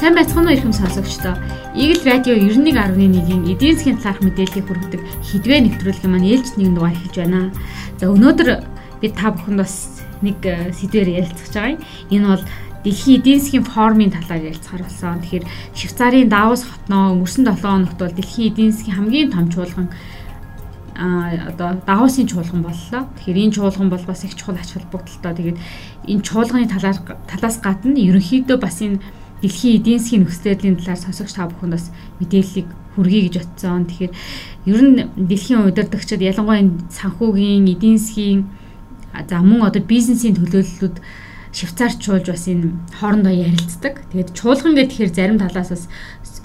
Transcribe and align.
Сайн 0.00 0.16
байцгаана 0.16 0.48
уу 0.48 0.56
ихэм 0.56 0.72
сонсогчдоо. 0.72 1.36
Eagle 1.76 2.00
Radio 2.08 2.32
91.1-ийн 2.32 3.44
эдийн 3.52 3.76
засгийн 3.76 4.00
талаарх 4.00 4.24
мэдээллийг 4.24 4.64
хүргэдэг 4.64 5.00
хідвэ 5.28 5.60
нэвтрүүлэг 5.60 6.08
маань 6.08 6.24
ээлж 6.24 6.56
нэгэн 6.56 6.72
дугаар 6.72 6.96
эхэлж 6.96 7.16
байна. 7.20 7.52
За 8.00 8.08
өнөөдөр 8.08 8.48
бид 9.04 9.12
та 9.12 9.28
бүхэнд 9.28 9.60
бас 9.60 10.00
нэг 10.24 10.40
э, 10.40 10.72
сэдвээр 10.72 11.20
ярилцах 11.20 11.52
байгаа 11.52 11.76
юм. 11.76 11.84
Энэ 12.16 12.26
бол 12.32 12.44
Дэлхийн 12.80 13.20
эдийн 13.20 13.40
засгийн 13.44 13.68
форумын 13.68 14.08
талаар 14.16 14.40
ярилцахаар 14.40 14.88
болсон. 14.88 15.20
Тэгэхээр 15.20 15.44
Швейцарын 15.76 16.32
Давос 16.32 16.64
хотноо 16.64 17.12
өнгөрсөн 17.20 17.44
7 17.44 17.60
хоногт 17.60 18.00
бол 18.00 18.16
дэлхийн 18.16 18.56
эдийн 18.56 18.72
засгийн 18.72 18.96
хамгийн 18.96 19.28
том 19.28 19.52
чуулган 19.52 19.92
а 20.96 21.52
одоо 21.52 21.76
Давосын 21.84 22.24
чуулган 22.24 22.64
боллоо. 22.64 23.04
Тэгэхээр 23.20 23.52
энэ 23.52 23.52
чуулган 23.52 23.92
бол 23.92 24.04
бас 24.08 24.24
их 24.24 24.32
чухал 24.32 24.56
ач 24.56 24.72
холбогдолтой. 24.72 25.36
Тэгээд 25.36 25.58
энэ 26.08 26.24
чуулганы 26.24 26.72
талаар 26.72 26.96
талаас 27.28 27.60
гадна 27.60 28.00
ерөнхийдөө 28.00 28.56
бас 28.56 28.80
энэ 28.80 29.04
дэлхийн 29.40 29.76
эдийн 29.80 29.98
засгийн 29.98 30.22
нөхцөл 30.24 30.48
байдлын 30.52 30.76
талаар 30.76 31.00
сонсогч 31.00 31.32
та 31.34 31.48
бүхэнд 31.48 31.74
бас 31.74 31.86
мэдээллийг 32.20 32.68
хүргэе 32.94 33.22
гэж 33.26 33.34
бодсон. 33.40 33.88
Тэгэхээр 33.88 34.12
ер 34.68 34.80
нь 34.84 34.96
дэлхийн 35.16 35.64
удирдагчид 35.64 36.20
ялангуяа 36.20 36.68
санхүүгийн, 36.92 37.64
эдийн 37.72 37.98
засгийн 37.98 38.40
за 39.16 39.40
мөн 39.40 39.66
одоо 39.66 39.82
бизнесийн 39.82 40.36
төлөөллөлүүд 40.36 40.96
швейцарчуулж 41.56 42.26
бас 42.30 42.44
энэ 42.46 42.76
хоорондоо 43.00 43.34
ярилцдаг. 43.34 44.06
Тэгээд 44.12 44.34
чуулган 44.38 44.74
гэхээр 44.76 45.10
зарим 45.10 45.38
талаас 45.40 45.70
бас 45.74 45.84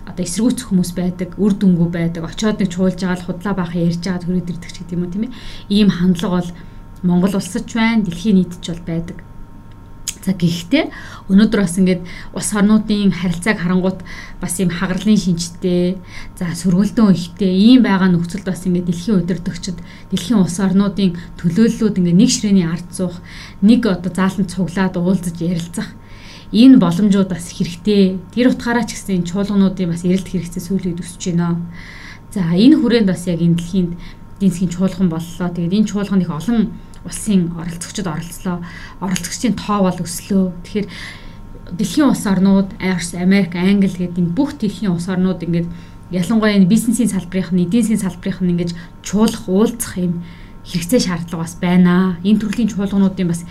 одоо 0.10 0.24
эсэргүүцэх 0.26 0.70
хүмүүс 0.70 0.92
байдаг, 0.98 1.30
үр 1.38 1.54
дүнгүй 1.54 1.90
байдаг. 1.94 2.26
Очоод 2.26 2.62
нэг 2.62 2.70
чуулж 2.74 2.98
байгаа 3.02 3.20
л 3.22 3.28
худлаа 3.30 3.54
баахан 3.54 3.86
ярьж 3.86 4.02
байгаа 4.02 4.24
төрөд 4.24 4.50
ирдэг 4.50 4.72
ч 4.72 4.78
гэдэг 4.82 4.98
юм 4.98 5.12
тийм 5.12 5.24
ээ. 5.30 5.36
Ийм 5.70 5.90
хандлага 5.94 6.42
бол 6.42 6.52
Монгол 7.06 7.38
улсад 7.38 7.70
ч 7.70 7.78
байна, 7.78 8.02
дэлхийн 8.02 8.38
нийтэд 8.42 8.62
ч 8.66 8.68
бол 8.74 8.86
байдаг. 8.86 9.18
За 10.26 10.34
гэхдээ 10.34 10.90
өнөөдөр 11.30 11.60
бас 11.62 11.78
ингээд 11.78 12.02
улс 12.34 12.50
орнуудын 12.58 13.14
харилцааг 13.14 13.62
харангуут 13.62 14.02
бас 14.42 14.58
ийм 14.58 14.74
хагарлын 14.74 15.22
шинжтэй 15.22 16.02
за 16.34 16.50
сөргөлдөн 16.50 17.14
ихтэй 17.14 17.54
ийм 17.54 17.86
байгаа 17.86 18.10
нөхцөлд 18.10 18.50
бас 18.50 18.66
ингээд 18.66 18.90
дэлхийн 18.90 19.22
удирдагчид 19.22 19.78
дэлхийн 20.10 20.42
улс 20.42 20.58
орнуудын 20.58 21.14
төлөөллүүд 21.38 22.02
ингээд 22.02 22.18
нэг 22.18 22.30
ширээний 22.34 22.66
ард 22.66 22.90
суух 22.90 23.22
нэг 23.62 23.86
одоо 23.86 24.10
зааланд 24.10 24.50
цуглаад 24.50 24.98
уулзаж 24.98 25.38
ярилцах 25.38 25.94
энэ 26.50 26.82
боломжууд 26.82 27.30
бас 27.30 27.54
хэрэгтэй. 27.54 28.18
Тэр 28.34 28.50
утгаараа 28.50 28.86
ч 28.90 28.98
гэсэн 28.98 29.30
чуулгануудын 29.30 29.94
бас 29.94 30.02
эрэлт 30.06 30.26
хэрэгцээ 30.26 30.64
сүйрээд 30.64 31.06
өсөж 31.06 31.22
байна. 31.38 31.62
За 32.34 32.50
энэ 32.50 32.82
хүрээнд 32.82 33.10
бас 33.14 33.30
яг 33.30 33.46
энэ 33.46 33.62
дэлхийн 33.62 33.88
эдийн 34.42 34.52
засгийн 34.52 34.74
чуулган 34.74 35.10
боллоо. 35.10 35.50
Тэгээд 35.54 35.78
энэ 35.78 35.90
чуулган 35.90 36.22
их 36.22 36.32
олон 36.32 36.74
улсын 37.06 37.54
оролцогчид 37.54 38.08
оролцлоо. 38.08 38.66
Оролцогчдын 39.00 39.54
тоо 39.54 39.86
бол 39.86 40.00
өслөө. 40.02 40.52
Тэгэхээр 40.66 40.88
дэлхийн 41.78 42.10
улс 42.10 42.26
орнууд, 42.26 42.74
Америк, 42.82 43.56
Англи 43.56 43.90
гэдэг 43.90 44.20
энэ 44.20 44.36
бүх 44.36 44.58
дэлхийн 44.58 44.92
улс 44.92 45.08
орнууд 45.10 45.42
ингээд 45.46 45.70
ялангуяа 46.12 46.58
энэ 46.58 46.70
бизнесийн 46.70 47.10
салбарынх 47.10 47.54
нь, 47.54 47.66
эдийн 47.66 47.86
засгийн 47.86 48.04
салбарынх 48.06 48.42
нь 48.42 48.52
ингэж 48.54 48.72
чуулах, 49.02 49.50
уулзах 49.50 49.98
юм 49.98 50.26
хэрэгцээ 50.66 51.02
шаардлага 51.06 51.46
бас 51.46 51.56
байна. 51.62 52.18
Энэ 52.26 52.42
төрлийн 52.42 52.70
чуулгануудын 52.70 53.30
бас 53.30 53.46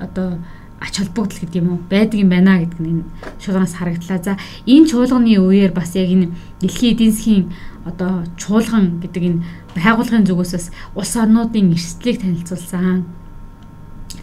одоо 0.00 0.40
ач 0.80 1.00
холбогдол 1.00 1.40
гэдэг 1.40 1.60
юм 1.62 1.68
уу 1.72 1.80
байдаг 1.88 2.20
юм 2.20 2.30
байна 2.30 2.60
гэдэг 2.60 2.80
нь 2.80 2.90
энэ 3.00 3.04
чуулганаас 3.40 3.74
харагдлаа. 3.76 4.20
За 4.20 4.36
энэ 4.68 4.88
чуулганы 4.88 5.32
үеэр 5.40 5.72
бас 5.72 5.96
яг 5.96 6.10
энэ 6.12 6.32
дэлхийн 6.60 6.92
эдийн 6.92 7.12
засгийн 7.12 7.44
одоо 7.88 8.24
чуулган 8.36 9.00
гэдэг 9.00 9.22
энэ 9.24 9.42
байгууллагын 9.72 10.28
зүгээс 10.28 10.52
бас 10.52 10.66
улс 10.92 11.12
орнуудын 11.16 11.72
эрсдлийг 11.72 12.20
танилцуулсан. 12.20 13.08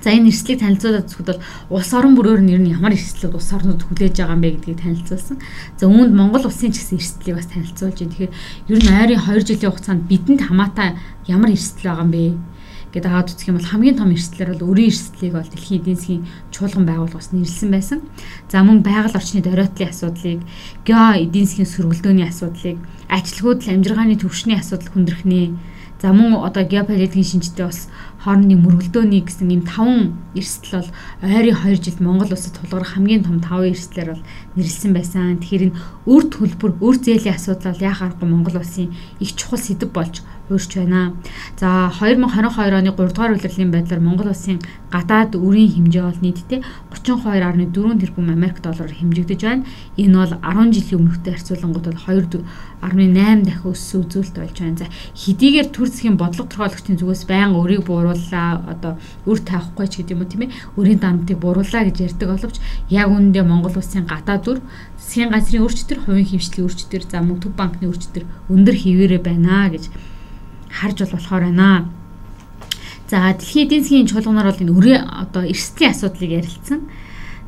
За 0.04 0.12
энэ 0.12 0.30
эрсдлийг 0.30 0.60
танилцуулаад 0.60 1.08
зүгт 1.08 1.28
бол 1.32 1.42
улс 1.80 1.92
орон 1.96 2.14
бүрээр 2.20 2.44
нь 2.44 2.54
ер 2.54 2.62
нь 2.62 2.76
ямар 2.76 2.92
эрсдлүүд 2.92 3.40
улс 3.40 3.50
орнууд 3.56 3.82
хүлээж 3.88 4.20
байгаа 4.20 4.36
юм 4.36 4.44
бэ 4.44 4.50
гэдгийг 4.60 4.80
танилцуулсан. 4.84 5.38
За 5.80 5.88
үүнд 5.88 6.12
Монгол 6.12 6.44
улсын 6.44 6.76
ч 6.76 6.84
гэсэн 6.84 7.00
эрсдлийг 7.00 7.40
бас 7.40 7.48
танилцуулж 7.48 7.98
байна. 7.98 8.12
Тэгэхээр 8.12 8.34
ер 8.68 8.80
нь 8.84 8.92
ойрын 8.92 9.24
2 9.24 9.48
жилийн 9.48 9.72
хугацаанд 9.72 10.04
бидэнд 10.12 10.42
хамаатай 10.44 11.00
ямар 11.26 11.56
эрсдэл 11.56 11.88
байгаа 11.88 12.04
юм 12.04 12.12
бэ? 12.12 12.24
Гэдэг 12.94 13.10
аваад 13.10 13.34
үзэх 13.34 13.50
юм 13.50 13.58
бол 13.58 13.72
хамгийн 13.74 13.98
том 13.98 14.14
эрсдлэр 14.14 14.54
бол 14.54 14.70
өрийн 14.70 14.94
эрсдлийг 14.94 15.34
бол 15.34 15.50
дэлхийн 15.50 15.82
эдийн 15.82 15.98
засгийн 15.98 16.24
чуулган 16.54 16.86
байгууллагаас 16.86 17.34
нэрлсэн 17.34 17.70
байсан. 17.74 18.00
За 18.54 18.62
мөн 18.62 18.86
байгаль 18.86 19.18
орчны 19.18 19.42
дөрөөтлийн 19.42 19.90
асуудлыг, 19.90 20.42
гео 20.86 21.18
эдийн 21.18 21.50
засгийн 21.50 21.74
сөргөлдөөний 21.74 22.30
асуудлыг, 22.30 22.78
ажилгүйдэл 23.10 23.74
амжиргааны 23.82 24.22
төвшний 24.22 24.62
асуудал 24.62 24.94
хүндрэх 24.94 25.26
нэ. 25.26 25.58
За 26.04 26.12
мөн 26.12 26.36
одоо 26.44 26.68
геополитикийн 26.68 27.24
шинжтэй 27.24 27.66
бас 27.66 27.88
хоорондын 28.28 28.60
мөргөлдөөний 28.60 29.24
гэсэн 29.24 29.56
ийм 29.56 29.64
таван 29.64 30.20
эрсдэл 30.36 30.84
бол 30.84 30.92
ойрын 31.24 31.56
2 31.56 31.80
жилд 31.80 32.00
Монгол 32.04 32.36
улсад 32.36 32.60
тулгарх 32.60 33.00
хамгийн 33.00 33.24
том 33.24 33.40
таван 33.40 33.72
эрсдлэр 33.72 34.12
бол 34.12 34.24
нэрлсэн 34.60 34.92
байсан. 34.92 35.40
Тэгэхээр 35.40 35.64
энэ 35.72 35.80
үр 36.04 36.24
төлбөр, 36.28 36.76
үр 36.84 36.96
зээлийн 37.00 37.40
асуудал 37.40 37.80
яах 37.80 38.04
аргагүй 38.04 38.28
Монгол 38.28 38.60
улсын 38.60 38.92
их 39.24 39.32
чухал 39.40 39.64
сэдэв 39.64 39.96
болж 39.96 40.28
хуурч 40.48 40.76
байна. 40.76 41.14
За 41.56 41.90
2022 42.00 42.76
оны 42.76 42.92
3 42.92 43.14
дугаар 43.16 43.32
улирлын 43.34 43.72
байдлаар 43.72 44.02
Монгол 44.04 44.28
улсын 44.28 44.60
гадаад 44.92 45.36
үрийн 45.36 45.72
хэмжээ 45.72 46.04
бол 46.04 46.20
нийтдээ 46.22 46.60
32.4 46.92 48.00
тэрбум 48.00 48.30
Америк 48.30 48.60
доллараар 48.62 48.92
хэмжигдэж 48.92 49.42
байна. 49.42 49.66
Энэ 49.98 50.16
бол 50.20 50.34
10 50.44 50.76
жилийн 50.76 51.00
өмнөхтэй 51.00 51.34
харьцуулангууд 51.34 51.88
бол 51.88 52.04
2.8 52.84 53.44
дахин 53.48 53.72
өссөн 53.72 54.04
үзүүлэлт 54.04 54.38
болж 54.38 54.58
байна. 54.60 54.78
За 54.78 54.88
хэдийгээр 55.16 55.68
төр 55.72 55.88
засгийн 55.88 56.18
бодлого 56.20 56.52
торгуулагчдын 56.52 57.00
зүгээс 57.00 57.24
байнга 57.24 57.64
өрийг 57.64 57.88
буурууллаа 57.88 58.68
одоо 58.68 59.00
үр 59.24 59.40
таахгүй 59.40 59.88
ч 59.88 60.04
гэдэг 60.04 60.14
юм 60.14 60.22
уу 60.22 60.30
тийм 60.30 60.44
ээ 60.46 60.56
өрийн 60.76 61.00
дарамтыг 61.00 61.40
буурууллаа 61.40 61.88
гэж 61.88 61.98
ярьдаг 62.14 62.30
боловч 62.30 62.58
яг 62.92 63.08
үүндээ 63.08 63.44
Монгол 63.48 63.80
улсын 63.80 64.04
гадаад 64.06 64.46
үр 64.52 64.60
засгийн 65.00 65.32
газрын 65.32 65.64
өрчтөр 65.64 66.00
хувийн 66.04 66.28
хэмжлэлийн 66.28 66.68
өрчтөр 66.68 67.04
за 67.08 67.24
мөн 67.24 67.40
төв 67.40 67.56
банкны 67.56 67.88
өрчтөр 67.88 68.24
өндөр 68.52 68.76
хэвээрээ 68.76 69.22
байна 69.24 69.72
гэж 69.72 69.88
харж 70.74 70.98
бол 71.06 71.16
болохоор 71.16 71.44
байна. 71.46 71.90
За 73.10 73.30
дэлхийн 73.38 73.68
эдийн 73.70 73.84
засгийн 73.84 74.10
чуулганаар 74.10 74.50
бол 74.50 74.64
энэ 74.66 74.74
өрөө 74.74 74.98
одоо 75.06 75.44
эрсдлийн 75.46 75.94
асуудлыг 75.94 76.32
ярилцсан. 76.34 76.82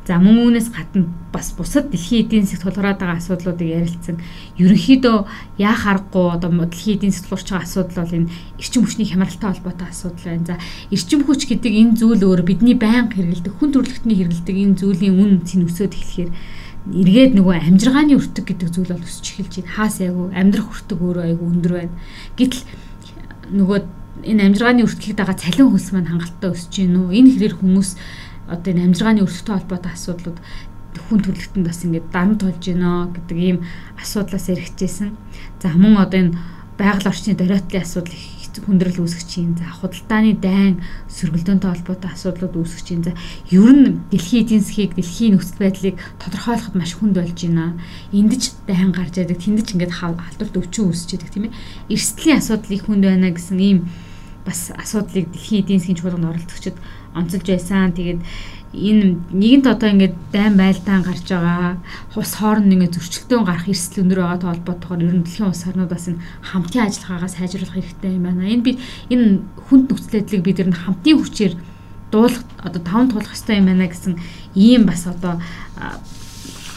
За 0.06 0.22
мөн 0.22 0.38
үүнээс 0.46 0.70
гадна 0.70 1.10
бас 1.34 1.50
бусад 1.58 1.90
дэлхийн 1.90 2.30
эдийн 2.30 2.46
засгт 2.46 2.62
тулгараад 2.62 3.02
байгаа 3.02 3.18
асуудлуудыг 3.18 3.66
ярилцсан. 3.66 4.22
Ерөнхийдөө 4.62 5.26
яах 5.58 5.82
аргагүй 5.82 6.26
одоо 6.38 6.50
дэлхийн 6.54 7.02
эдийн 7.02 7.10
засгт 7.10 7.26
тулгарч 7.26 7.50
байгаа 7.50 7.66
асуудал 7.66 7.98
бол 8.06 8.14
энэ 8.14 8.30
эрчим 8.62 8.82
хүчний 8.86 9.08
хямралтай 9.10 9.50
холбоотой 9.50 9.88
асуудал 9.90 10.22
байна. 10.30 10.46
За 10.46 10.54
эрчим 10.94 11.20
хүч 11.26 11.42
гэдэг 11.50 11.72
энэ 11.74 11.98
зүйл 11.98 12.22
өөр 12.22 12.46
бидний 12.46 12.78
байнга 12.78 13.18
хэрэгэлдэг 13.18 13.54
хүн 13.58 13.70
төрөлхтний 13.74 14.16
хэрэгэлдэг 14.22 14.56
энэ 14.62 14.78
зүйлийн 14.78 15.18
үн 15.18 15.32
цэн 15.42 15.66
өсөд 15.66 15.98
эхлэхээр 15.98 16.30
эргээд 16.86 17.32
нөгөө 17.34 17.54
амжиргааны 17.66 18.14
өртөг 18.14 18.46
гэдэг 18.46 18.68
зүйл 18.70 18.94
бол 18.94 19.02
өсөж 19.02 19.26
эхэлж 19.26 19.54
байна. 19.58 19.74
Хаас 19.74 19.98
айгу 19.98 20.30
амьдрах 20.30 20.70
өртөг 20.70 20.98
өөрөө 21.02 21.24
айгу 21.26 21.44
өндөр 21.50 21.72
байна. 21.82 21.94
Гэтэл 22.38 22.62
нөгөө 23.52 23.78
энэ 24.24 24.42
амжиргааны 24.48 24.82
өртгийг 24.86 25.16
дагаа 25.16 25.36
цалин 25.36 25.70
хөлс 25.70 25.92
маань 25.92 26.10
хангалттай 26.10 26.50
өсөж 26.50 26.72
гин 26.72 26.96
үү? 26.96 27.14
Энэ 27.20 27.30
хэрэг 27.36 27.60
хүмүүс 27.60 27.90
одоо 28.48 28.70
энэ 28.72 28.84
амжиргааны 28.90 29.22
өртөгтэй 29.22 29.54
холбоотой 29.54 29.92
асуудлууд 29.92 30.38
хүн 31.06 31.20
төрөлхтөнд 31.20 31.66
бас 31.68 31.80
ингээд 31.84 32.06
дарамт 32.10 32.40
болж 32.42 32.62
гинэ 32.64 33.12
гэдэг 33.12 33.38
ийм 33.38 33.58
асуудлаас 34.00 34.48
эргэжсэн. 34.48 35.12
За 35.60 35.68
мөн 35.76 36.00
одоо 36.00 36.18
энэ 36.20 36.36
байгаль 36.80 37.10
орчны 37.10 37.36
дөрөөтлийн 37.36 37.84
асуудал 37.84 38.16
их 38.16 38.35
хүндрэл 38.64 39.04
үүсгэж 39.04 39.28
чинь 39.28 39.58
за 39.58 39.68
худалдааны 39.68 40.38
дайн 40.40 40.80
сөргөлдөөнтэй 41.12 41.68
холбоотой 41.68 42.10
асуудлууд 42.14 42.54
үүсгэж 42.56 42.84
чинь 42.86 43.04
за 43.04 43.12
ер 43.52 43.72
нь 43.74 44.00
дэлхийн 44.08 44.42
эдийн 44.46 44.62
засгийг 44.64 44.92
дэлхийн 44.96 45.36
нөхцөл 45.36 45.60
байдлыг 45.60 45.96
тодорхойлоход 46.22 46.74
маш 46.78 46.92
хүнд 46.96 47.20
болж 47.20 47.36
байна. 47.36 47.76
Эндэж 48.14 48.42
дайн 48.64 48.90
гарч 48.96 49.14
яадаг 49.20 49.38
тэндэж 49.42 49.66
ингээд 49.76 49.98
халдварт 50.00 50.56
өвчин 50.56 50.88
үүсэж 50.88 51.08
яадаг 51.20 51.30
тийм 51.34 51.44
ээ. 51.50 51.56
Эрсдлийн 51.92 52.40
асуудал 52.40 52.72
их 52.72 52.84
хүнд 52.88 53.04
байна 53.04 53.28
гэсэн 53.34 53.60
ийм 53.60 53.78
бас 54.46 54.70
асуудлыг 54.72 55.26
дэлхийн 55.34 55.62
эдийн 55.66 55.80
засгийн 55.82 55.98
чуулганд 55.98 56.30
оролцогчид 56.30 56.76
онцолж 57.18 57.46
байсан. 57.50 57.90
Тэгээд 57.90 58.20
энэ 58.76 59.16
нэгэнт 59.32 59.66
одоо 59.72 59.88
ингээд 59.88 60.16
дайм 60.32 60.60
байлдаан 60.60 61.00
гарч 61.00 61.24
байгаа 61.24 61.80
хус 62.12 62.36
хооронд 62.36 62.68
ингээд 62.68 62.96
зөрчилдөөн 63.00 63.48
гарах 63.48 63.66
эрсдэл 63.72 64.04
өндөр 64.04 64.20
байгаа 64.20 64.40
толботойгоор 64.44 65.00
ер 65.00 65.16
нь 65.16 65.24
дэлхийн 65.24 65.48
улс 65.48 65.64
орнуудаас 65.64 66.06
энэ 66.12 66.20
хамтын 66.44 66.84
ажиллагаагаа 66.84 67.32
сайжруулах 67.32 67.72
хэрэгтэй 67.72 68.12
юм 68.12 68.24
байна. 68.28 68.52
Энэ 68.52 68.66
би 68.68 68.72
энэ 69.08 69.26
хүнд 69.64 69.84
нөхцөл 69.88 70.14
байдлыг 70.20 70.42
бид 70.44 70.60
ер 70.60 70.68
нь 70.68 70.76
хамтын 70.76 71.16
хүчээр 71.16 71.54
дуулах 72.12 72.44
одоо 72.60 72.80
таван 72.84 73.08
туулах 73.08 73.32
хэрэгтэй 73.32 73.56
юм 73.56 73.66
байна 73.72 73.88
гэсэн 73.88 74.14
ийм 74.52 74.82
бас 74.84 75.02
одоо 75.08 75.40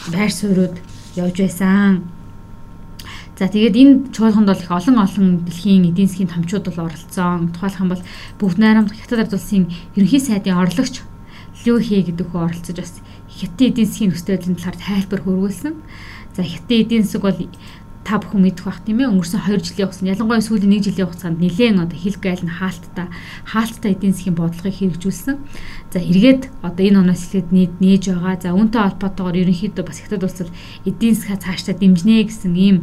байр 0.08 0.32
суурьуд 0.32 0.80
явж 1.20 1.36
байсан. 1.36 2.08
За 3.36 3.48
тэгээд 3.48 3.76
энэ 3.76 3.94
чуулганд 4.12 4.48
бол 4.48 4.56
их 4.64 4.72
олон 4.72 4.96
олон 5.00 5.28
дэлхийн 5.44 5.88
эдийн 5.92 6.08
засгийн 6.08 6.32
томчууд 6.32 6.64
бол 6.68 6.88
оролцсон. 6.88 7.52
Тухайлх 7.56 7.80
юм 7.80 7.88
бол 7.88 8.04
Бүгд 8.36 8.58
найрамд 8.60 8.92
Хятад 8.92 9.20
ард 9.24 9.32
улсын 9.32 9.72
ерөнхий 9.96 10.20
сайдын 10.20 10.60
орлогч 10.60 11.00
Лю 11.64 11.76
Хэ 11.76 12.08
гэдэг 12.08 12.26
хөө 12.32 12.40
оролцож 12.48 12.76
бас 12.80 12.94
хятад 13.28 13.60
эдийн 13.60 13.86
засгийн 13.88 14.10
нөхцөл 14.10 14.32
байдлын 14.32 14.56
талаар 14.56 14.78
тайлбар 14.80 15.20
хөрвүүлсэн. 15.24 15.74
За 16.36 16.42
хятад 16.42 16.72
эдийн 16.72 17.04
засаг 17.04 17.22
бол 17.22 17.36
5 17.36 17.52
та 18.00 18.16
бүхэн 18.16 18.40
мэдэх 18.40 18.64
бах 18.64 18.80
тийм 18.80 19.04
ээ 19.04 19.12
өнгөрсөн 19.12 19.44
2 19.44 19.60
жилийн 19.60 19.86
хугацаанд 19.92 20.12
ялангуяа 20.16 20.40
сүүлийн 20.40 20.72
1 20.80 20.88
жилийн 20.88 21.08
хугацаанд 21.12 21.36
нэлээд 21.36 21.84
одоо 21.84 21.98
хил 22.00 22.16
гайл 22.16 22.42
нь 22.48 22.56
хаалттай 22.58 23.06
хаалттай 23.44 23.90
эдийн 23.92 24.14
засгийн 24.16 24.36
бодлогыг 24.40 24.72
хэрэгжүүлсэн. 24.72 25.36
За 25.92 25.98
эргээд 26.00 26.42
одоо 26.64 26.80
энэ 26.80 27.00
оноос 27.04 27.28
эхлээд 27.28 27.52
нийт 27.52 27.74
нээж 27.76 28.04
байгаа. 28.08 28.40
За 28.40 28.56
үүнтэй 28.56 28.80
холбоотойгоор 28.80 29.36
ерөнхийдөө 29.44 29.84
бас 29.84 30.00
хятад 30.00 30.24
улсад 30.24 30.48
эдийн 30.88 31.12
засгаа 31.12 31.38
цаашдаа 31.44 31.76
дэмжнэ 31.76 32.24
гэсэн 32.24 32.56
ийм 32.56 32.76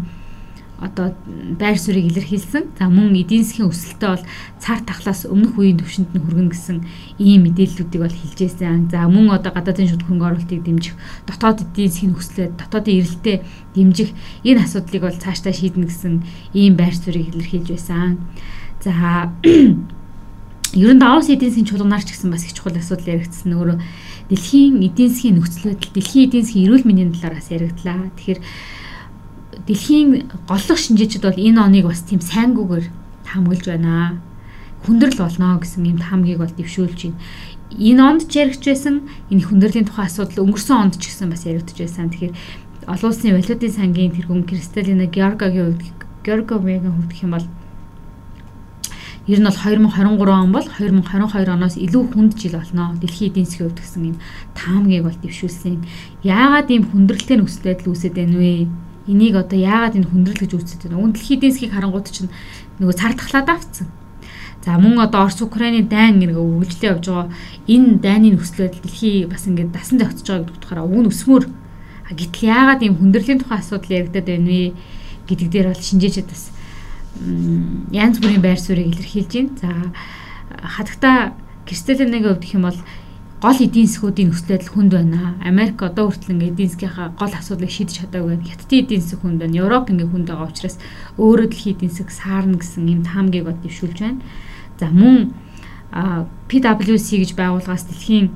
одоо 0.79 1.17
байр 1.57 1.77
суурийг 1.77 2.13
илэрхийлсэн. 2.13 2.77
За 2.77 2.85
мөн 2.85 3.17
эдийн 3.17 3.41
засгийн 3.41 3.69
өсөлтөө 3.73 4.09
бол 4.13 4.25
цар 4.61 4.79
тахлаас 4.85 5.25
өмнөх 5.25 5.57
үеийн 5.57 5.81
түвшинд 5.81 6.13
нь 6.13 6.21
хүргэн 6.21 6.49
гэсэн 6.53 6.77
ийм 7.17 7.49
мэдээллүүдийг 7.49 8.01
бол 8.05 8.13
хэлжсэн. 8.13 8.93
За 8.93 9.09
мөн 9.09 9.33
одоо 9.33 9.51
гадаадын 9.57 9.89
шүд 9.89 10.05
хөрөнгө 10.05 10.27
оруулалтыг 10.37 10.61
дэмжих, 10.61 10.93
дотоод 11.25 11.65
эдийн 11.65 11.89
засгийн 11.89 12.13
өсөлтөө 12.13 12.47
дотоодын 12.61 12.93
эрэлтээ 12.93 13.37
дэмжих 13.73 14.09
энэ 14.45 14.61
асуудлыг 14.61 15.01
бол 15.01 15.17
цаашдаа 15.17 15.53
шийднэ 15.53 15.89
гэсэн 15.89 16.13
ийм 16.53 16.73
байр 16.77 16.93
суурийг 16.93 17.33
илэрхийлж 17.33 17.73
байсан. 17.73 18.21
За 18.85 19.33
ер 20.77 20.93
нь 20.93 21.01
давс 21.01 21.33
эдийн 21.33 21.49
засгийн 21.49 21.69
чуулганаар 21.73 22.05
ч 22.05 22.13
гэсэн 22.13 22.29
бас 22.29 22.45
их 22.45 22.53
чухал 22.53 22.77
асуудал 22.77 23.17
яригдсан. 23.17 23.49
Нөгөө 23.49 23.81
дэлхийн 24.29 24.85
эдийн 24.85 25.09
засгийн 25.09 25.35
нөхцөл 25.41 25.73
байдал, 25.73 25.93
дэлхийн 25.95 26.25
эдийн 26.29 26.45
засгийн 26.45 26.65
эрүүл 26.69 26.85
мэндийн 26.85 27.13
талаараас 27.17 27.49
яригдлаа. 27.49 28.13
Тэгэхээр 28.13 28.39
дэлхийн 29.67 30.31
голлох 30.47 30.79
шинжээчд 30.79 31.23
бол 31.27 31.35
энэ 31.37 31.59
оныг 31.59 31.85
бас 31.91 32.01
тийм 32.07 32.23
сайнгүйгээр 32.23 32.87
таамаглаж 33.27 33.65
байна. 33.67 34.23
Хүндрэл 34.87 35.19
болно 35.19 35.59
гэсэн 35.59 35.83
юм 35.83 35.99
таамгийг 35.99 36.39
бол 36.39 36.53
дэвшүүлж 36.55 36.99
байна. 37.11 37.19
Энэ 37.75 37.99
онд 37.99 38.21
ч 38.31 38.39
яригч 38.39 38.63
байсан 38.63 39.03
энэ 39.27 39.43
хүндрлийн 39.43 39.87
тухай 39.91 40.07
асуудал 40.07 40.47
өнгөрсөн 40.47 40.77
онд 40.87 40.95
ч 40.95 41.11
гэсэн 41.11 41.27
бас 41.27 41.43
яригдж 41.43 41.75
байсан. 41.75 42.07
Тэгэхээр 42.07 42.33
олон 42.87 43.09
улсын 43.11 43.35
валютын 43.35 43.75
сангийн 43.75 44.15
тэргүүн 44.15 44.47
Кристалина 44.47 45.05
Георгагийн 45.11 45.75
хувьд 45.75 45.83
Георговигийн 46.23 46.95
хувьд 46.95 47.11
гэх 47.11 47.23
юм 47.27 47.35
бол 47.35 47.47
Ер 49.27 49.39
нь 49.39 49.43
бол 49.43 49.51
2023 49.51 50.31
он 50.31 50.51
бол 50.55 50.63
2022 50.63 51.51
оноос 51.51 51.75
илүү 51.75 52.03
хүнд 52.15 52.39
жил 52.39 52.55
болно. 52.55 52.95
Дэлхийн 52.95 53.35
эдийн 53.35 53.43
засгийн 53.43 53.67
хувьд 53.67 53.83
гэсэн 53.83 54.03
юм 54.15 54.17
таамгийг 54.55 55.03
бол 55.03 55.19
дэвшүүлсэн. 55.19 55.83
Яагаад 56.23 56.71
ийм 56.71 56.87
хүндрэлтэй 56.87 57.35
нөхцөл 57.35 57.67
байдал 57.67 57.91
үүсэт 57.91 58.15
байна 58.15 58.39
вэ? 58.39 58.71
Энийг 59.07 59.35
одоо 59.39 59.57
яагаад 59.57 59.95
энэ 59.97 60.11
хүндрэл 60.11 60.43
гэж 60.43 60.51
үздэг 60.53 60.91
вэ? 60.91 60.99
Өн 60.99 61.15
дэлхийн 61.15 61.39
эдийн 61.39 61.53
засгийг 61.55 61.73
харангууд 61.73 62.07
чинь 62.11 62.31
нөгөө 62.79 62.95
цар 62.95 63.13
тахлаад 63.15 63.49
авцсан. 63.49 63.87
За 64.67 64.75
мөн 64.77 64.99
одоо 64.99 65.25
Орос 65.25 65.39
Украины 65.41 65.87
дайн 65.87 66.19
ингээ 66.19 66.35
үргэлжлээ 66.35 66.91
явж 66.91 67.05
байгаа 67.07 67.31
энэ 67.71 68.03
дайны 68.03 68.35
нөхцөл 68.35 68.67
байдал 68.67 68.83
дэлхий 68.83 69.23
бас 69.23 69.47
ингээ 69.47 69.71
дасан 69.71 69.97
зохицож 69.97 70.27
байгаа 70.27 70.43
гэдэг 70.43 70.57
утгаараа 70.59 70.87
нь 70.91 71.07
өсмөр. 71.07 71.43
Гэтэл 72.11 72.51
яагаад 72.51 72.81
ийм 72.83 72.95
хүндрлийн 72.99 73.39
тухай 73.39 73.59
асуудал 73.63 73.95
яригадад 73.95 74.27
байна 74.27 74.47
вэ 74.51 74.75
гэдэг 75.27 75.47
дээр 75.47 75.67
бол 75.71 75.87
шинжээчд 75.87 76.27
бас 76.27 76.43
янз 77.95 78.19
бүрийн 78.19 78.43
байр 78.43 78.59
суурийг 78.59 78.91
илэрхийлж 78.91 79.31
байна. 79.31 79.55
За 79.55 79.71
хатагта 80.67 81.33
Кристалиныг 81.63 82.27
өвдөх 82.27 82.51
юм 82.55 82.67
бол 82.67 82.79
гол 83.37 83.53
эдийн 83.61 83.85
засгуудын 83.85 84.33
нөхцөл 84.33 84.49
байдал 84.49 84.73
хүнд 84.73 84.93
байна. 84.97 85.37
Америк 85.45 85.77
одоо 85.85 86.09
хүртэл 86.09 86.33
ингээд 86.33 86.53
эдийн 86.57 86.69
засгийнхаа 86.73 87.13
гол 87.13 87.33
асуудлыг 87.37 87.69
шийдэж 87.69 87.93
чадаагүй. 88.09 88.41
Хятадын 88.41 88.81
эдийн 88.81 89.01
засаг 89.05 89.21
хүнд 89.21 89.39
байна. 89.45 89.61
Европ 89.61 89.85
ингээд 89.93 90.09
хүнд 90.09 90.27
байгаа 90.33 90.49
учраас 90.49 90.77
өөрөө 91.21 91.47
дэлхийн 91.53 91.75
эдийн 91.77 91.93
засаг 91.93 92.09
саарна 92.09 92.57
гэсэн 92.57 92.89
юм 92.89 93.01
таамгийг 93.05 93.45
бод 93.45 93.61
дэвшүүлж 93.61 93.97
байна. 94.01 94.25
За 94.81 94.89
мөн 94.89 95.37
PwC 96.49 97.07
гэж 97.21 97.31
байгууллагаас 97.37 97.85
дэлхийн 97.85 98.33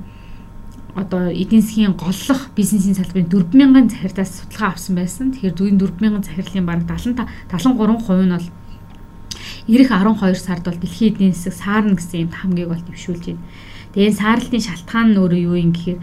одоо 0.94 1.34
эдийн 1.34 1.66
засгийн 1.66 1.98
голлох 1.98 2.54
бизнесийн 2.54 2.94
салбарын 2.94 3.26
40000 3.26 3.90
захирдаас 3.90 4.32
судалгаа 4.38 4.78
авсан 4.78 4.96
байсан. 5.02 5.34
Тэгэхээр 5.34 5.82
40000 5.82 6.30
захирлын 6.30 6.66
бараг 6.70 6.86
75 6.86 7.26
73% 7.50 8.22
нь 8.22 8.36
бол 8.38 8.48
ирэх 9.66 9.90
12 9.90 10.38
сард 10.38 10.64
бол 10.66 10.78
дэлхийн 10.78 11.14
эдийн 11.16 11.34
засаг 11.34 11.54
саарна 11.58 11.98
гэсэн 11.98 12.22
юм 12.28 12.30
таамгийг 12.30 12.70
бол 12.70 12.86
дэвшүүлж 12.86 13.26
байна. 13.26 13.42
Тэгээд 13.94 14.20
саарлтын 14.20 14.64
шалтгаан 14.64 15.08
нь 15.12 15.20
өөрөө 15.20 15.42
юу 15.48 15.56
юм 15.60 15.72
гэхээр 15.76 16.00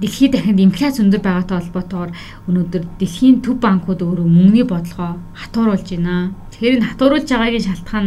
дэлхийд 0.00 0.32
дахинд 0.34 0.60
инфляц 0.60 0.98
өндөр 0.98 1.22
байгаатай 1.22 1.56
холбоотойгоор 1.58 2.10
өнөөдөр 2.50 2.82
дэлхийн 2.98 3.42
төв 3.42 3.56
банкуд 3.62 4.02
өөрөө 4.02 4.26
мөнгөний 4.26 4.66
бодлогоо 4.66 5.22
хатууруулж 5.38 5.88
байна. 5.94 6.34
Тэгэхээр 6.50 6.76
энэ 6.78 6.88
хатууруулж 6.90 7.28
байгаагийн 7.30 7.66
шалтгаан 7.66 8.06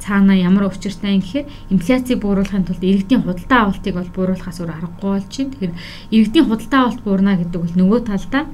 цаана 0.00 0.34
ямар 0.34 0.72
учиртай 0.72 1.18
юм 1.18 1.22
гэхээр 1.22 1.46
инфляцийг 1.74 2.18
бууруулахын 2.24 2.64
тулд 2.64 2.82
иргэдийн 2.82 3.22
худалдаа 3.22 3.60
авалтыг 3.68 3.94
бол 3.94 4.10
бууруулахаас 4.16 4.58
өөр 4.60 4.72
аргагүй 4.72 5.10
болж 5.10 5.28
байна. 5.28 5.52
Тэгэхээр 5.52 5.74
иргэдийн 6.16 6.46
худалдаа 6.48 6.80
авалт 6.80 7.02
буурна 7.04 7.32
гэдэг 7.36 7.60
бол 7.60 7.74
нөгөө 7.76 8.00
талдаа 8.08 8.44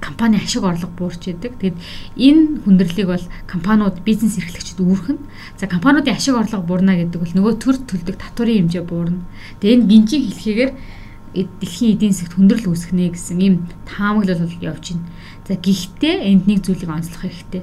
компани 0.00 0.36
ашиг 0.36 0.62
орлого 0.62 0.92
буурч 0.96 1.28
идэг. 1.28 1.58
Тэгэд 1.58 1.76
энэ 2.16 2.62
хүндрэлийг 2.64 3.08
бол 3.08 3.26
компаниуд 3.46 4.00
бизнес 4.04 4.38
эрхлэгчид 4.38 4.78
үүрхэн. 4.78 5.18
За 5.58 5.66
компаниудын 5.66 6.14
ашиг 6.14 6.34
орлого 6.34 6.62
буурна 6.62 6.94
гэдэг 6.96 7.18
бол 7.18 7.34
нөгөө 7.34 7.54
төр 7.58 7.76
төлдөг 7.82 8.16
татварын 8.16 8.70
хэмжээ 8.70 8.84
буурна. 8.86 9.26
Тэгээ 9.60 9.74
энэ 9.74 9.88
гинжиг 9.90 10.22
хэлхийгээр 10.30 10.72
дэлхийн 11.34 11.92
эдийн 11.94 12.14
засгт 12.14 12.34
хүндрэл 12.34 12.70
үүсгэх 12.70 12.94
нэ 12.96 13.12
гэсэн 13.12 13.38
ийм 13.42 13.54
таамаглал 13.84 14.42
бол 14.42 14.64
явж 14.64 14.96
байна. 14.96 15.06
За 15.46 15.54
гэхдээ 15.54 16.16
энд 16.30 16.44
нэг 16.48 16.64
зүйлийг 16.64 16.88
онцлох 16.88 17.22
хэрэгтэй. 17.26 17.62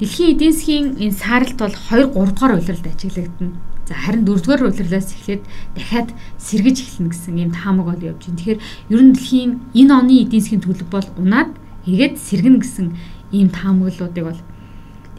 Дэлхийн 0.00 0.32
эдийн 0.32 0.54
засгийн 0.54 0.86
энэ 0.96 1.18
сааралт 1.18 1.58
бол 1.60 1.74
2 1.74 2.14
3 2.14 2.34
дугаар 2.34 2.56
улиралд 2.56 2.86
ажиглагдана. 2.88 3.75
За 3.86 3.94
харин 3.94 4.26
дөрөвдүгээр 4.26 4.66
улирлаас 4.66 5.14
эхлээд 5.14 5.42
дахиад 5.78 6.10
сэргэж 6.42 6.76
эхэлнэ 6.82 7.10
гэсэн 7.14 7.38
ийм 7.38 7.50
таамаг 7.54 7.86
бол 7.86 8.02
явж 8.02 8.22
байна. 8.26 8.38
Тэгэхээр 8.42 8.60
ер 8.90 9.00
нь 9.06 9.14
дэлхийн 9.14 9.50
энэ 9.78 9.92
оны 9.94 10.14
эдийн 10.26 10.42
засгийн 10.42 10.64
төлөв 10.66 10.90
бол 10.90 11.08
унаад 11.22 11.50
эргээд 11.86 12.18
сэргэнэ 12.18 12.58
гэсэн 12.66 12.86
ийм 13.30 13.48
таамаглуудыг 13.54 14.24
бол 14.26 14.40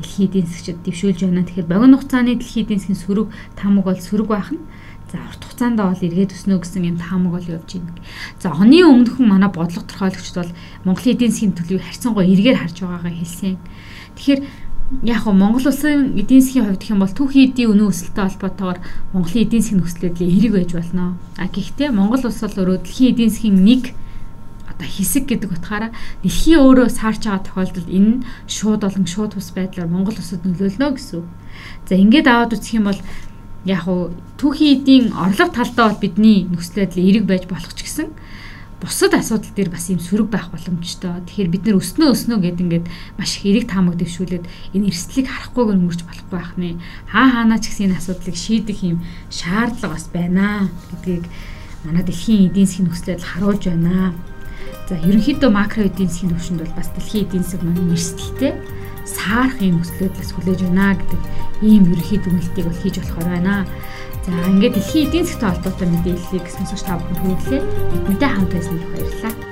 дэлхийн 0.04 0.28
эдийн 0.28 0.48
засгчид 0.52 0.84
дэвшүүлж 0.84 1.20
байна. 1.24 1.48
Тэгэхээр 1.48 1.72
богино 1.72 1.96
хугацааны 1.96 2.36
дэлхийн 2.36 2.64
эдийн 2.68 2.80
засгийн 2.84 3.04
сөрөг 3.08 3.28
таамаг 3.56 3.84
бол 3.88 4.00
сөрөг 4.04 4.28
байх 4.28 4.52
нь 4.52 4.60
За 5.08 5.24
урт 5.24 5.40
хугацаанд 5.40 5.80
бол 5.80 5.96
эргээд 5.96 6.36
өснө 6.36 6.60
гэсэн 6.60 6.84
юм 6.84 6.98
таамаг 7.00 7.40
бол 7.40 7.48
явж 7.48 7.80
байна. 7.80 7.96
За 8.44 8.52
оны 8.52 8.84
өмнөхөн 8.84 9.24
манай 9.24 9.48
бодлого 9.48 9.88
торхойлогчд 9.88 10.36
бол 10.36 10.52
Монголын 10.84 11.16
эдийн 11.16 11.32
засгийн 11.32 11.56
төлөвийг 11.56 11.88
харьцангуй 11.88 12.28
эргээр 12.28 12.60
харж 12.60 12.84
байгаагаа 12.84 13.16
хэлсэн. 13.16 13.56
Тэгэхээр 14.20 14.40
яг 15.04 15.28
хөө 15.28 15.36
Монгол 15.36 15.68
улсын 15.68 16.16
эдийн 16.16 16.40
засгийн 16.40 16.66
хувьд 16.66 16.80
гэх 16.80 16.94
юм 16.96 17.04
бол 17.04 17.12
түүхий 17.12 17.52
эдийн 17.52 17.76
үнийн 17.76 17.92
өсөлттэй 17.92 18.24
холбоотойгоор 18.24 18.80
Монголын 19.12 19.44
эдийн 19.44 19.62
засгийн 19.62 19.80
нөхцөл 19.84 20.04
байдлыг 20.08 20.32
хэрэг 20.32 20.54
байж 20.56 20.72
болно. 20.80 21.06
А 21.36 21.46
гэхдээ 21.52 21.90
Монгол 21.92 22.24
улс 22.24 22.40
бол 22.40 22.56
өөрөө 22.56 22.78
дэлхийн 22.88 23.12
эдийн 23.12 23.32
засгийн 23.32 23.58
нэг 23.68 23.84
одоо 24.72 24.88
хэсэг 24.88 25.24
гэдэг 25.28 25.52
утгаараа 25.52 25.92
дэлхийн 26.24 26.64
өөрөө 26.64 26.88
саарч 26.88 27.22
байгаа 27.28 27.44
тохиолдолд 27.44 27.90
энэ 27.92 28.12
нь 28.16 28.24
шууд 28.48 28.82
болон 28.88 29.06
шууд 29.12 29.32
бус 29.36 29.50
байдлаар 29.52 29.92
Монгол 29.92 30.16
улсад 30.16 30.42
нөлөөлнө 30.48 30.88
гэсэн. 30.96 31.24
За 31.84 31.94
ингээд 32.00 32.28
аваад 32.32 32.56
үзэх 32.56 32.80
юм 32.80 32.88
бол 32.88 33.02
яг 33.68 33.82
хуу 33.84 34.16
түүхий 34.40 34.80
эдийн 34.80 35.12
орлого 35.12 35.52
талдаа 35.52 35.92
бол 35.92 36.00
бидний 36.00 36.48
нөхцөл 36.48 36.88
байдлыг 36.88 37.04
эрэг 37.12 37.26
байж 37.28 37.44
болох 37.52 37.74
ч 37.76 37.84
гэсэн 37.84 38.08
бусад 38.82 39.14
асуудал 39.18 39.50
дээр 39.56 39.70
бас 39.74 39.90
юм 39.90 39.98
сөрөг 39.98 40.30
байх 40.30 40.54
боломжтой. 40.54 41.26
Тэгэхээр 41.26 41.50
бид 41.50 41.64
нэр 41.66 41.82
өснөө 41.82 42.14
өснөө 42.14 42.38
гэд 42.46 42.62
ингээд 42.62 42.86
маш 43.18 43.42
их 43.42 43.50
эрэг 43.50 43.66
таамаг 43.74 43.98
дэвшүүлээд 43.98 44.46
энэ 44.78 44.88
эрсдлийг 44.94 45.28
харахгүйгээр 45.28 45.80
өнгөрч 45.82 46.02
болохгүй 46.06 46.34
байх 46.38 46.54
нэ. 46.62 46.78
Хаа 47.10 47.28
хаанаа 47.42 47.58
ч 47.58 47.74
гэсэн 47.74 47.90
энэ 47.90 47.98
асуудлыг 47.98 48.38
шийдэх 48.38 48.80
юм 48.86 49.02
шаардлага 49.34 49.98
бас 49.98 50.06
байна 50.14 50.70
гэдгийг 50.94 51.26
манай 51.90 52.04
дэлхийн 52.06 52.54
эдийн 52.54 52.68
засгийн 52.70 52.86
нөхцөл 52.86 53.10
байдал 53.18 53.32
харуулж 53.34 53.64
байна. 53.66 54.14
За 54.86 54.94
ерөнхийдөө 55.02 55.50
макро 55.50 55.82
эдийн 55.82 56.10
засгийн 56.14 56.32
төвшөнд 56.38 56.62
бол 56.62 56.78
бас 56.78 56.90
дэлхийн 56.94 57.26
эдийн 57.26 57.44
засаг 57.44 57.62
маань 57.66 57.98
эрсдэлтэй 57.98 58.54
саарах 59.10 59.58
юм 59.58 59.82
нөхцөл 59.82 60.06
байдлаас 60.06 60.32
хүлээж 60.38 60.60
байна 60.70 60.94
гэдэг 60.94 61.22
ийм 61.66 61.84
ерөнхий 61.90 62.20
дүгнэлтийг 62.22 62.66
бол 62.68 62.82
хийж 62.84 62.96
болохоор 63.02 63.26
байна. 63.26 63.66
За 64.28 64.34
ингээд 64.52 64.76
дэлхийн 64.76 65.08
эдийн 65.08 65.24
засгийн 65.24 65.56
холбоотой 65.56 65.88
мэдээллийг 65.88 66.46
сонсогч 66.52 66.84
та 66.84 67.00
бүхэнд 67.00 67.20
хүргэлээ. 67.48 67.62
Бидэнтэй 67.96 68.28
хамт 68.28 68.52
байсан 68.52 68.76
баярлалаа. 68.92 69.47